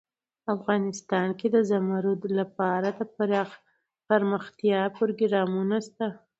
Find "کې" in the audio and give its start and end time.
1.39-1.47